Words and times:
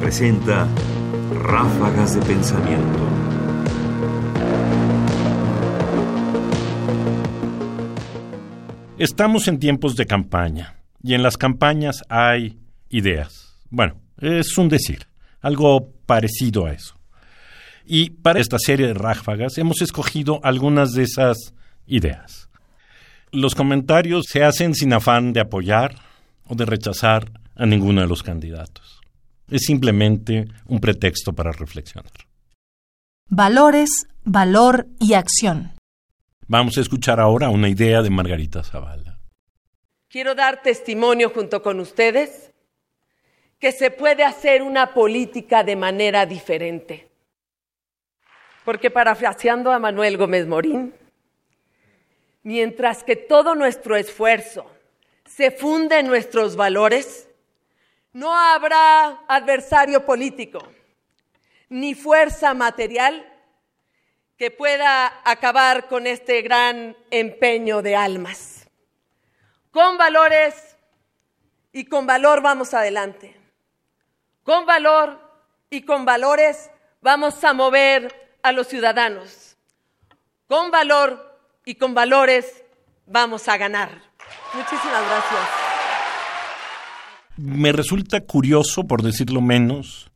presenta 0.00 0.66
Ráfagas 1.34 2.14
de 2.14 2.20
Pensamiento. 2.22 2.98
Estamos 8.98 9.46
en 9.46 9.58
tiempos 9.58 9.94
de 9.96 10.06
campaña 10.06 10.74
y 11.02 11.14
en 11.14 11.22
las 11.22 11.36
campañas 11.36 12.02
hay 12.08 12.58
ideas. 12.88 13.54
Bueno, 13.70 14.00
es 14.20 14.58
un 14.58 14.68
decir, 14.68 15.06
algo 15.40 15.92
parecido 16.06 16.66
a 16.66 16.72
eso. 16.72 16.96
Y 17.86 18.10
para 18.10 18.40
esta 18.40 18.58
serie 18.58 18.88
de 18.88 18.94
ráfagas 18.94 19.56
hemos 19.58 19.80
escogido 19.82 20.40
algunas 20.42 20.92
de 20.92 21.04
esas 21.04 21.54
ideas. 21.86 22.48
Los 23.30 23.54
comentarios 23.54 24.26
se 24.28 24.42
hacen 24.42 24.74
sin 24.74 24.92
afán 24.92 25.32
de 25.32 25.40
apoyar 25.40 25.94
o 26.46 26.54
de 26.54 26.64
rechazar 26.64 27.30
a 27.54 27.66
ninguno 27.66 28.00
de 28.00 28.06
los 28.06 28.22
candidatos. 28.22 28.97
Es 29.50 29.62
simplemente 29.62 30.46
un 30.66 30.80
pretexto 30.80 31.32
para 31.32 31.52
reflexionar. 31.52 32.12
Valores, 33.30 34.06
valor 34.24 34.86
y 35.00 35.14
acción. 35.14 35.72
Vamos 36.46 36.78
a 36.78 36.80
escuchar 36.80 37.20
ahora 37.20 37.50
una 37.50 37.68
idea 37.68 38.02
de 38.02 38.10
Margarita 38.10 38.62
Zavala. 38.62 39.18
Quiero 40.08 40.34
dar 40.34 40.62
testimonio 40.62 41.30
junto 41.30 41.62
con 41.62 41.80
ustedes 41.80 42.52
que 43.58 43.72
se 43.72 43.90
puede 43.90 44.24
hacer 44.24 44.62
una 44.62 44.94
política 44.94 45.64
de 45.64 45.76
manera 45.76 46.24
diferente. 46.24 47.08
Porque 48.64 48.90
parafraseando 48.90 49.72
a 49.72 49.78
Manuel 49.78 50.16
Gómez 50.16 50.46
Morín, 50.46 50.94
mientras 52.42 53.02
que 53.02 53.16
todo 53.16 53.54
nuestro 53.54 53.96
esfuerzo 53.96 54.70
se 55.26 55.50
funde 55.50 55.98
en 55.98 56.06
nuestros 56.06 56.56
valores, 56.56 57.27
no 58.18 58.36
habrá 58.36 59.20
adversario 59.28 60.04
político 60.04 60.58
ni 61.68 61.94
fuerza 61.94 62.52
material 62.52 63.24
que 64.36 64.50
pueda 64.50 65.20
acabar 65.24 65.86
con 65.86 66.04
este 66.08 66.42
gran 66.42 66.96
empeño 67.12 67.80
de 67.80 67.94
almas. 67.94 68.68
Con 69.70 69.98
valores 69.98 70.76
y 71.72 71.84
con 71.84 72.08
valor 72.08 72.42
vamos 72.42 72.74
adelante. 72.74 73.36
Con 74.42 74.66
valor 74.66 75.20
y 75.70 75.82
con 75.82 76.04
valores 76.04 76.72
vamos 77.00 77.44
a 77.44 77.52
mover 77.52 78.36
a 78.42 78.50
los 78.50 78.66
ciudadanos. 78.66 79.56
Con 80.48 80.72
valor 80.72 81.38
y 81.64 81.76
con 81.76 81.94
valores 81.94 82.64
vamos 83.06 83.46
a 83.46 83.56
ganar. 83.56 83.90
Muchísimas 84.54 85.06
gracias. 85.08 85.67
Me 87.38 87.70
resulta 87.70 88.20
curioso, 88.22 88.86
por 88.88 89.02
decirlo 89.02 89.40
menos, 89.40 90.10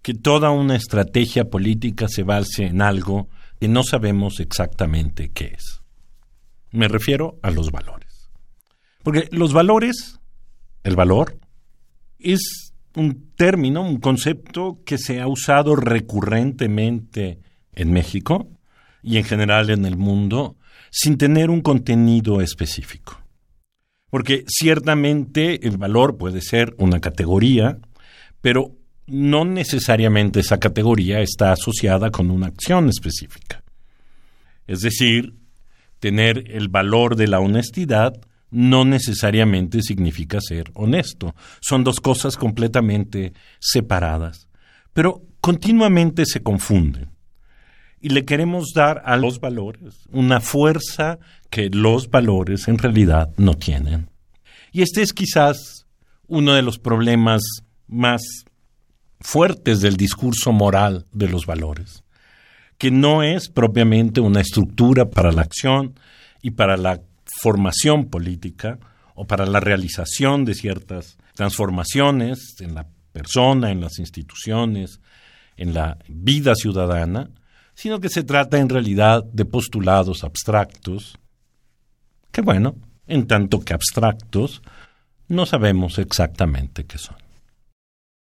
que 0.00 0.14
toda 0.14 0.50
una 0.50 0.76
estrategia 0.76 1.44
política 1.50 2.06
se 2.08 2.22
base 2.22 2.66
en 2.66 2.82
algo 2.82 3.28
que 3.60 3.68
no 3.68 3.82
sabemos 3.82 4.40
exactamente 4.40 5.30
qué 5.30 5.54
es. 5.56 5.80
Me 6.70 6.88
refiero 6.88 7.38
a 7.42 7.50
los 7.50 7.70
valores. 7.70 8.30
Porque 9.02 9.28
los 9.32 9.52
valores, 9.52 10.20
el 10.84 10.96
valor, 10.96 11.38
es 12.18 12.72
un 12.94 13.32
término, 13.36 13.82
un 13.82 13.98
concepto 13.98 14.80
que 14.84 14.98
se 14.98 15.20
ha 15.20 15.26
usado 15.26 15.76
recurrentemente 15.76 17.40
en 17.72 17.92
México 17.92 18.48
y 19.02 19.16
en 19.16 19.24
general 19.24 19.70
en 19.70 19.84
el 19.84 19.96
mundo 19.96 20.56
sin 20.90 21.18
tener 21.18 21.50
un 21.50 21.60
contenido 21.60 22.40
específico. 22.40 23.21
Porque 24.12 24.44
ciertamente 24.46 25.66
el 25.66 25.78
valor 25.78 26.18
puede 26.18 26.42
ser 26.42 26.74
una 26.76 27.00
categoría, 27.00 27.78
pero 28.42 28.76
no 29.06 29.46
necesariamente 29.46 30.40
esa 30.40 30.60
categoría 30.60 31.22
está 31.22 31.50
asociada 31.50 32.10
con 32.10 32.30
una 32.30 32.48
acción 32.48 32.90
específica. 32.90 33.64
Es 34.66 34.80
decir, 34.80 35.32
tener 35.98 36.44
el 36.50 36.68
valor 36.68 37.16
de 37.16 37.26
la 37.26 37.40
honestidad 37.40 38.12
no 38.50 38.84
necesariamente 38.84 39.80
significa 39.80 40.42
ser 40.42 40.70
honesto. 40.74 41.34
Son 41.62 41.82
dos 41.82 41.98
cosas 41.98 42.36
completamente 42.36 43.32
separadas, 43.60 44.46
pero 44.92 45.22
continuamente 45.40 46.26
se 46.26 46.42
confunden. 46.42 47.08
Y 48.02 48.10
le 48.10 48.24
queremos 48.24 48.72
dar 48.74 49.00
a 49.06 49.16
los 49.16 49.40
valores 49.40 50.06
una 50.10 50.40
fuerza 50.40 51.18
que 51.48 51.70
los 51.70 52.10
valores 52.10 52.68
en 52.68 52.76
realidad 52.76 53.30
no 53.36 53.54
tienen. 53.54 54.10
Y 54.72 54.82
este 54.82 55.02
es 55.02 55.12
quizás 55.12 55.86
uno 56.26 56.54
de 56.54 56.62
los 56.62 56.78
problemas 56.78 57.42
más 57.86 58.22
fuertes 59.20 59.80
del 59.80 59.96
discurso 59.96 60.52
moral 60.52 61.06
de 61.12 61.28
los 61.28 61.46
valores, 61.46 62.02
que 62.76 62.90
no 62.90 63.22
es 63.22 63.48
propiamente 63.48 64.20
una 64.20 64.40
estructura 64.40 65.08
para 65.08 65.30
la 65.30 65.42
acción 65.42 65.94
y 66.42 66.50
para 66.50 66.76
la 66.76 67.00
formación 67.40 68.06
política 68.06 68.78
o 69.14 69.26
para 69.26 69.46
la 69.46 69.60
realización 69.60 70.44
de 70.44 70.54
ciertas 70.54 71.18
transformaciones 71.34 72.56
en 72.60 72.74
la 72.74 72.88
persona, 73.12 73.70
en 73.70 73.80
las 73.80 73.98
instituciones, 73.98 75.00
en 75.56 75.74
la 75.74 75.98
vida 76.08 76.54
ciudadana, 76.54 77.30
sino 77.82 77.98
que 77.98 78.08
se 78.08 78.22
trata 78.22 78.58
en 78.58 78.68
realidad 78.68 79.24
de 79.24 79.44
postulados 79.44 80.22
abstractos, 80.22 81.18
que 82.30 82.40
bueno, 82.40 82.76
en 83.08 83.26
tanto 83.26 83.58
que 83.58 83.74
abstractos, 83.74 84.62
no 85.26 85.46
sabemos 85.46 85.98
exactamente 85.98 86.84
qué 86.84 86.98
son. 86.98 87.16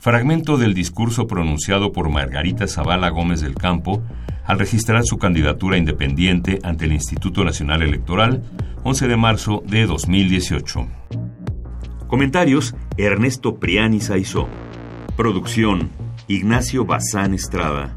Fragmento 0.00 0.58
del 0.58 0.74
discurso 0.74 1.26
pronunciado 1.26 1.90
por 1.90 2.08
Margarita 2.08 2.68
Zavala 2.68 3.08
Gómez 3.08 3.40
del 3.40 3.56
Campo 3.56 4.00
al 4.44 4.60
registrar 4.60 5.02
su 5.02 5.18
candidatura 5.18 5.76
independiente 5.76 6.60
ante 6.62 6.84
el 6.84 6.92
Instituto 6.92 7.42
Nacional 7.42 7.82
Electoral 7.82 8.44
11 8.84 9.08
de 9.08 9.16
marzo 9.16 9.64
de 9.66 9.86
2018. 9.86 10.86
Comentarios: 12.06 12.76
Ernesto 12.96 13.56
Priani 13.56 14.00
Saizó. 14.00 14.46
Producción: 15.16 15.90
Ignacio 16.28 16.84
Bazán 16.84 17.34
Estrada. 17.34 17.96